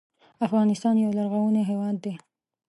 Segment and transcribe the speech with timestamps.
[0.45, 2.13] افغانستان یو لرغونی هېواد دی.